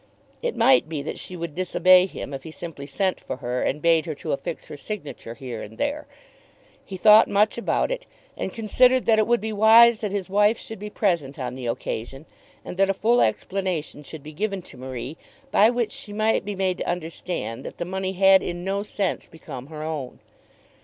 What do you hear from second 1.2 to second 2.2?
would disobey